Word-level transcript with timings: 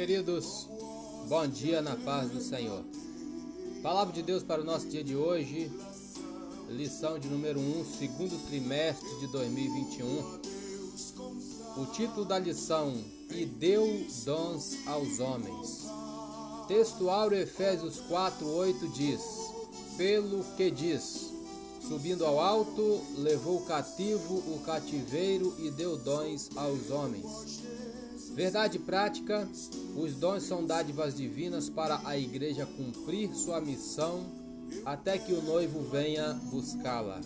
Queridos, 0.00 0.66
bom 1.28 1.46
dia 1.46 1.82
na 1.82 1.94
paz 1.94 2.30
do 2.30 2.40
Senhor. 2.40 2.82
Palavra 3.82 4.14
de 4.14 4.22
Deus 4.22 4.42
para 4.42 4.62
o 4.62 4.64
nosso 4.64 4.88
dia 4.88 5.04
de 5.04 5.14
hoje, 5.14 5.70
lição 6.70 7.18
de 7.18 7.28
número 7.28 7.60
1, 7.60 7.84
segundo 7.98 8.42
trimestre 8.46 9.06
de 9.18 9.26
2021. 9.26 10.40
O 11.76 11.86
título 11.92 12.24
da 12.24 12.38
lição: 12.38 12.94
E 13.28 13.44
deu 13.44 13.84
dons 14.24 14.78
aos 14.86 15.20
homens. 15.20 15.84
Textual 16.66 17.30
Efésios 17.34 18.00
4, 18.08 18.48
8 18.48 18.88
diz: 18.88 19.20
Pelo 19.98 20.42
que 20.56 20.70
diz, 20.70 21.30
subindo 21.86 22.24
ao 22.24 22.40
alto, 22.40 23.02
levou 23.18 23.60
cativo 23.66 24.36
o 24.50 24.62
cativeiro 24.64 25.54
e 25.58 25.70
deu 25.70 25.98
dons 25.98 26.48
aos 26.56 26.88
homens. 26.90 27.60
Verdade 28.34 28.78
prática: 28.78 29.48
os 29.96 30.14
dons 30.14 30.44
são 30.44 30.64
dádivas 30.64 31.14
divinas 31.16 31.68
para 31.68 32.00
a 32.04 32.16
igreja 32.16 32.66
cumprir 32.66 33.34
sua 33.34 33.60
missão 33.60 34.24
até 34.84 35.18
que 35.18 35.32
o 35.32 35.42
noivo 35.42 35.82
venha 35.90 36.34
buscá-la. 36.50 37.20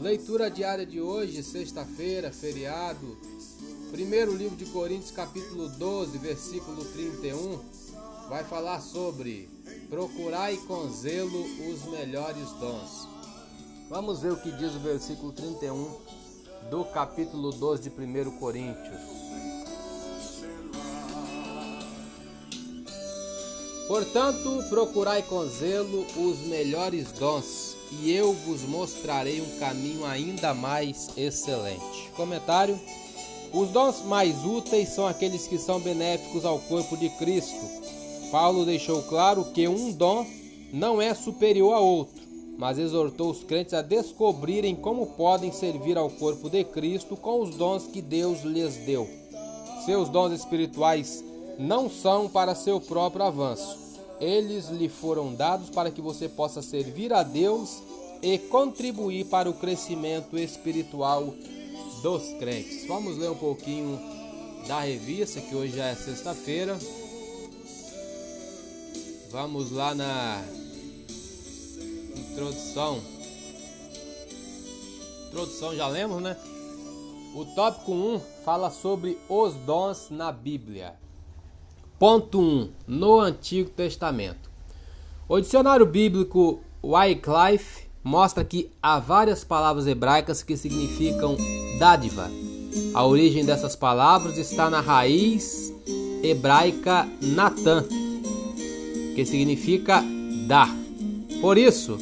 Leitura 0.00 0.48
diária 0.48 0.86
de 0.86 1.00
hoje, 1.00 1.42
sexta-feira, 1.42 2.30
feriado. 2.30 3.16
Primeiro 3.90 4.36
livro 4.36 4.56
de 4.56 4.66
Coríntios, 4.66 5.10
capítulo 5.10 5.68
12, 5.70 6.18
versículo 6.18 6.84
31, 6.84 7.58
vai 8.28 8.44
falar 8.44 8.80
sobre 8.80 9.48
procurai 9.88 10.56
com 10.68 10.88
zelo 10.90 11.42
os 11.72 11.84
melhores 11.90 12.48
dons. 12.60 13.08
Vamos 13.88 14.20
ver 14.20 14.32
o 14.32 14.40
que 14.40 14.52
diz 14.52 14.74
o 14.74 14.80
versículo 14.80 15.32
31 15.32 15.96
do 16.70 16.84
capítulo 16.84 17.50
12 17.50 17.88
de 17.88 17.88
1 17.88 18.38
Coríntios. 18.38 19.27
Portanto, 23.88 24.62
procurai 24.68 25.22
com 25.22 25.46
zelo 25.46 26.04
os 26.14 26.40
melhores 26.46 27.10
dons, 27.12 27.74
e 27.90 28.12
eu 28.12 28.34
vos 28.34 28.60
mostrarei 28.64 29.40
um 29.40 29.58
caminho 29.58 30.04
ainda 30.04 30.52
mais 30.52 31.08
excelente. 31.16 32.10
Comentário: 32.14 32.78
Os 33.50 33.70
dons 33.70 34.02
mais 34.02 34.44
úteis 34.44 34.90
são 34.90 35.06
aqueles 35.06 35.48
que 35.48 35.56
são 35.56 35.80
benéficos 35.80 36.44
ao 36.44 36.58
corpo 36.58 36.98
de 36.98 37.08
Cristo. 37.08 37.66
Paulo 38.30 38.66
deixou 38.66 39.02
claro 39.04 39.46
que 39.54 39.66
um 39.66 39.90
dom 39.90 40.26
não 40.70 41.00
é 41.00 41.14
superior 41.14 41.72
a 41.72 41.80
outro, 41.80 42.22
mas 42.58 42.78
exortou 42.78 43.30
os 43.30 43.42
crentes 43.42 43.72
a 43.72 43.80
descobrirem 43.80 44.76
como 44.76 45.06
podem 45.06 45.50
servir 45.50 45.96
ao 45.96 46.10
corpo 46.10 46.50
de 46.50 46.62
Cristo 46.62 47.16
com 47.16 47.40
os 47.40 47.56
dons 47.56 47.86
que 47.86 48.02
Deus 48.02 48.42
lhes 48.42 48.76
deu. 48.84 49.08
Seus 49.86 50.10
dons 50.10 50.34
espirituais 50.34 51.24
não 51.58 51.90
são 51.90 52.28
para 52.28 52.54
seu 52.54 52.80
próprio 52.80 53.24
avanço. 53.24 53.76
Eles 54.20 54.68
lhe 54.68 54.88
foram 54.88 55.34
dados 55.34 55.70
para 55.70 55.90
que 55.90 56.00
você 56.00 56.28
possa 56.28 56.62
servir 56.62 57.12
a 57.12 57.22
Deus 57.22 57.82
e 58.22 58.38
contribuir 58.38 59.26
para 59.26 59.48
o 59.48 59.54
crescimento 59.54 60.38
espiritual 60.38 61.34
dos 62.02 62.32
crentes. 62.38 62.86
Vamos 62.86 63.16
ler 63.16 63.30
um 63.30 63.36
pouquinho 63.36 63.98
da 64.66 64.80
revista, 64.80 65.40
que 65.40 65.54
hoje 65.54 65.78
é 65.78 65.94
sexta-feira. 65.94 66.78
Vamos 69.30 69.70
lá 69.70 69.94
na 69.94 70.42
introdução. 72.16 73.00
Introdução 75.28 75.76
já 75.76 75.86
lemos, 75.86 76.22
né? 76.22 76.36
O 77.34 77.44
tópico 77.54 77.92
1 77.92 78.20
fala 78.44 78.70
sobre 78.70 79.18
os 79.28 79.54
dons 79.54 80.08
na 80.10 80.32
Bíblia. 80.32 81.07
Ponto 81.98 82.38
1. 82.38 82.70
No 82.86 83.18
Antigo 83.18 83.70
Testamento. 83.70 84.48
O 85.28 85.40
dicionário 85.40 85.84
bíblico 85.84 86.60
Wycliffe 86.82 87.88
mostra 88.04 88.44
que 88.44 88.70
há 88.80 89.00
várias 89.00 89.42
palavras 89.42 89.84
hebraicas 89.88 90.44
que 90.44 90.56
significam 90.56 91.36
dádiva. 91.80 92.30
A 92.94 93.04
origem 93.04 93.44
dessas 93.44 93.74
palavras 93.74 94.38
está 94.38 94.70
na 94.70 94.80
raiz 94.80 95.74
hebraica 96.22 97.08
Natan, 97.20 97.84
que 99.16 99.26
significa 99.26 100.00
dar. 100.46 100.72
Por 101.40 101.58
isso, 101.58 101.98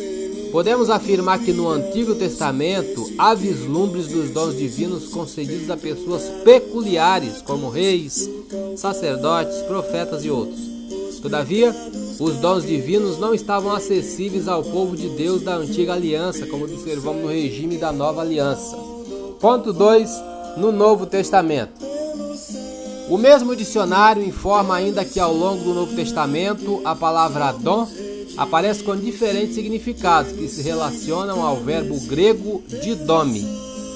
Podemos 0.52 0.88
afirmar 0.90 1.40
que 1.40 1.52
no 1.52 1.68
Antigo 1.68 2.14
Testamento 2.14 3.10
há 3.18 3.34
vislumbres 3.34 4.06
dos 4.06 4.30
dons 4.30 4.56
divinos 4.56 5.08
concedidos 5.08 5.68
a 5.70 5.76
pessoas 5.76 6.24
peculiares, 6.44 7.42
como 7.42 7.68
reis, 7.68 8.28
sacerdotes, 8.76 9.56
profetas 9.62 10.24
e 10.24 10.30
outros. 10.30 10.60
Todavia, 11.20 11.74
os 12.20 12.36
dons 12.36 12.64
divinos 12.64 13.18
não 13.18 13.34
estavam 13.34 13.72
acessíveis 13.72 14.46
ao 14.46 14.62
povo 14.62 14.96
de 14.96 15.08
Deus 15.08 15.42
da 15.42 15.56
antiga 15.56 15.92
aliança, 15.92 16.46
como 16.46 16.64
observamos 16.64 17.22
no 17.22 17.28
regime 17.28 17.76
da 17.76 17.90
nova 17.90 18.20
aliança. 18.20 18.76
Ponto 19.40 19.72
2. 19.72 20.08
No 20.56 20.70
Novo 20.70 21.04
Testamento. 21.04 21.84
O 23.10 23.18
mesmo 23.18 23.54
dicionário 23.54 24.24
informa 24.24 24.76
ainda 24.76 25.04
que 25.04 25.20
ao 25.20 25.32
longo 25.34 25.64
do 25.64 25.74
Novo 25.74 25.94
Testamento 25.94 26.80
a 26.84 26.94
palavra 26.94 27.52
dom 27.52 27.86
aparece 28.36 28.82
com 28.82 28.96
diferentes 28.96 29.54
significados 29.54 30.32
que 30.32 30.48
se 30.48 30.62
relacionam 30.62 31.44
ao 31.44 31.56
verbo 31.56 31.98
grego 32.00 32.62
didome. 32.82 33.44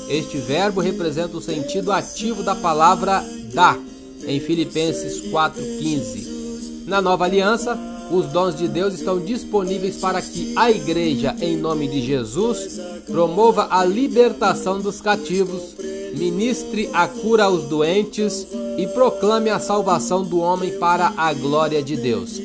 Este 0.08 0.38
verbo 0.38 0.80
representa 0.80 1.36
o 1.36 1.40
sentido 1.40 1.92
ativo 1.92 2.42
da 2.42 2.54
palavra 2.54 3.24
dar, 3.52 3.78
em 4.26 4.40
Filipenses 4.40 5.30
4,15. 5.30 6.86
Na 6.86 7.00
nova 7.00 7.24
aliança, 7.24 7.78
os 8.10 8.26
dons 8.26 8.56
de 8.56 8.66
Deus 8.66 8.94
estão 8.94 9.20
disponíveis 9.20 9.96
para 9.98 10.20
que 10.20 10.52
a 10.56 10.70
igreja, 10.70 11.36
em 11.40 11.56
nome 11.56 11.86
de 11.86 12.04
Jesus, 12.04 12.80
promova 13.06 13.68
a 13.70 13.84
libertação 13.84 14.80
dos 14.80 15.00
cativos, 15.00 15.76
ministre 16.16 16.90
a 16.92 17.06
cura 17.06 17.44
aos 17.44 17.64
doentes 17.64 18.48
e 18.76 18.86
proclame 18.88 19.48
a 19.48 19.60
salvação 19.60 20.24
do 20.24 20.40
homem 20.40 20.72
para 20.78 21.12
a 21.16 21.32
glória 21.32 21.80
de 21.82 21.96
Deus. 21.96 22.40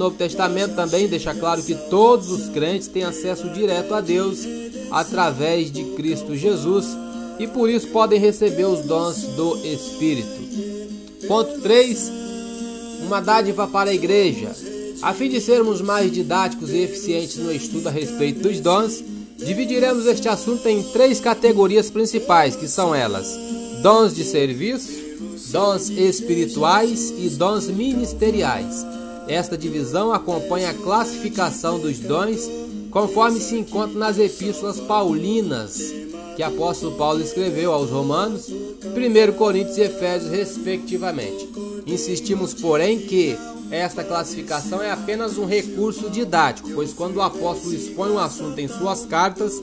Novo 0.00 0.16
Testamento 0.16 0.74
também 0.74 1.06
deixa 1.06 1.34
claro 1.34 1.62
que 1.62 1.74
todos 1.74 2.30
os 2.30 2.48
crentes 2.48 2.88
têm 2.88 3.04
acesso 3.04 3.50
direto 3.50 3.92
a 3.92 4.00
Deus 4.00 4.38
através 4.90 5.70
de 5.70 5.84
Cristo 5.94 6.34
Jesus 6.34 6.86
e 7.38 7.46
por 7.46 7.68
isso 7.68 7.88
podem 7.88 8.18
receber 8.18 8.64
os 8.64 8.80
dons 8.80 9.24
do 9.36 9.58
Espírito. 9.58 11.28
Ponto 11.28 11.60
3. 11.60 12.12
Uma 13.02 13.20
dádiva 13.20 13.68
para 13.68 13.90
a 13.90 13.94
igreja. 13.94 14.56
A 15.02 15.12
fim 15.12 15.28
de 15.28 15.38
sermos 15.38 15.82
mais 15.82 16.10
didáticos 16.10 16.70
e 16.70 16.78
eficientes 16.78 17.36
no 17.36 17.52
estudo 17.52 17.88
a 17.88 17.90
respeito 17.90 18.40
dos 18.40 18.58
dons, 18.58 19.04
dividiremos 19.36 20.06
este 20.06 20.30
assunto 20.30 20.66
em 20.66 20.82
três 20.82 21.20
categorias 21.20 21.90
principais, 21.90 22.56
que 22.56 22.68
são 22.68 22.94
elas: 22.94 23.38
dons 23.82 24.14
de 24.14 24.24
serviço, 24.24 24.92
dons 25.52 25.90
espirituais 25.90 27.12
e 27.18 27.28
dons 27.28 27.68
ministeriais. 27.68 28.99
Esta 29.30 29.56
divisão 29.56 30.12
acompanha 30.12 30.70
a 30.70 30.74
classificação 30.74 31.78
dos 31.78 32.00
dons 32.00 32.50
conforme 32.90 33.38
se 33.38 33.56
encontra 33.56 33.96
nas 33.96 34.18
epístolas 34.18 34.80
paulinas 34.80 35.80
que 36.34 36.42
apóstolo 36.42 36.96
Paulo 36.96 37.20
escreveu 37.22 37.72
aos 37.72 37.90
Romanos, 37.90 38.48
1 38.48 39.32
Coríntios 39.34 39.78
e 39.78 39.82
Efésios, 39.82 40.32
respectivamente. 40.32 41.48
Insistimos, 41.86 42.54
porém, 42.54 42.98
que 42.98 43.38
esta 43.70 44.02
classificação 44.02 44.82
é 44.82 44.90
apenas 44.90 45.38
um 45.38 45.46
recurso 45.46 46.10
didático, 46.10 46.70
pois 46.74 46.92
quando 46.92 47.18
o 47.18 47.22
apóstolo 47.22 47.74
expõe 47.74 48.10
um 48.10 48.18
assunto 48.18 48.58
em 48.58 48.66
suas 48.66 49.04
cartas, 49.04 49.62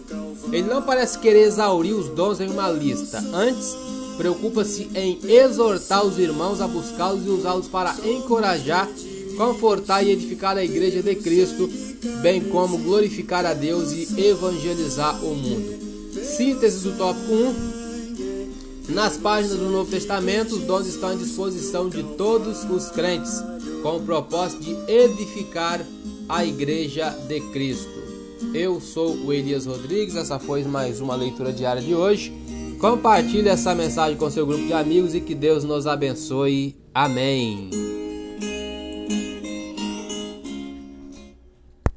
ele 0.50 0.70
não 0.70 0.82
parece 0.82 1.20
querer 1.20 1.42
exaurir 1.42 1.94
os 1.94 2.08
dons 2.08 2.40
em 2.40 2.48
uma 2.48 2.70
lista. 2.70 3.20
Antes, 3.34 3.76
preocupa-se 4.16 4.90
em 4.96 5.20
exortar 5.28 6.06
os 6.06 6.18
irmãos 6.18 6.62
a 6.62 6.68
buscá-los 6.68 7.26
e 7.26 7.30
usá-los 7.30 7.68
para 7.68 7.94
encorajar 8.06 8.88
confortar 9.38 10.04
e 10.04 10.12
edificar 10.12 10.58
a 10.58 10.64
igreja 10.64 11.02
de 11.02 11.16
Cristo, 11.16 11.70
bem 12.22 12.42
como 12.42 12.78
glorificar 12.80 13.46
a 13.46 13.54
Deus 13.54 13.92
e 13.92 14.20
evangelizar 14.20 15.24
o 15.24 15.36
mundo. 15.36 15.78
Síntese 16.24 16.84
do 16.84 16.98
tópico 16.98 17.32
1. 17.32 17.78
Nas 18.90 19.18
páginas 19.18 19.60
do 19.60 19.70
Novo 19.70 19.92
Testamento, 19.92 20.56
os 20.56 20.64
dons 20.64 20.88
estão 20.88 21.10
à 21.10 21.16
disposição 21.16 21.88
de 21.88 22.02
todos 22.18 22.64
os 22.64 22.90
crentes, 22.90 23.44
com 23.84 23.98
o 23.98 24.02
propósito 24.02 24.64
de 24.64 24.76
edificar 24.92 25.86
a 26.28 26.46
igreja 26.46 27.10
de 27.28 27.40
Cristo. 27.52 27.98
Eu 28.54 28.80
sou 28.80 29.16
o 29.16 29.34
Elias 29.34 29.66
Rodrigues, 29.66 30.16
essa 30.16 30.40
foi 30.40 30.64
mais 30.64 31.00
uma 31.00 31.16
leitura 31.16 31.52
diária 31.52 31.82
de 31.82 31.94
hoje. 31.94 32.34
Compartilhe 32.80 33.50
essa 33.50 33.74
mensagem 33.76 34.18
com 34.18 34.30
seu 34.30 34.46
grupo 34.46 34.66
de 34.66 34.74
amigos 34.74 35.16
e 35.16 35.22
que 35.22 35.36
Deus 35.36 35.64
nos 35.64 35.88
abençoe. 35.88 36.76
Amém. 36.94 37.97